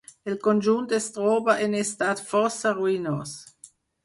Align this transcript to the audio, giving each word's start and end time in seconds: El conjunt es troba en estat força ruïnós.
El 0.31 0.37
conjunt 0.45 0.87
es 0.99 1.09
troba 1.17 1.55
en 1.67 1.75
estat 1.81 2.25
força 2.31 2.73
ruïnós. 2.79 3.37